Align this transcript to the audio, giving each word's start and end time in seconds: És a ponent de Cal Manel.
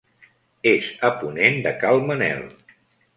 És 0.69 0.87
a 1.09 1.11
ponent 1.19 1.59
de 1.67 1.73
Cal 1.83 2.01
Manel. 2.09 2.43